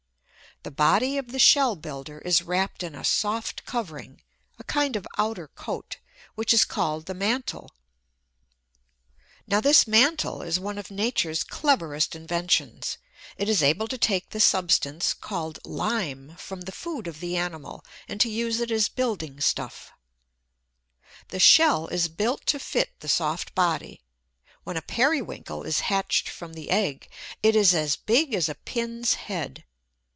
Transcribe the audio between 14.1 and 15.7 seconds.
the substance called